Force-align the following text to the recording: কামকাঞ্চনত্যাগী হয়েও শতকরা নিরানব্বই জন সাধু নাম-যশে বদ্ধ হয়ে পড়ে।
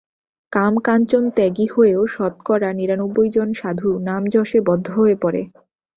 কামকাঞ্চনত্যাগী 0.51 1.65
হয়েও 1.67 2.01
শতকরা 2.07 2.69
নিরানব্বই 2.73 3.29
জন 3.29 3.49
সাধু 3.53 3.89
নাম-যশে 3.99 4.59
বদ্ধ 4.65 4.87
হয়ে 4.97 5.15
পড়ে। 5.21 5.41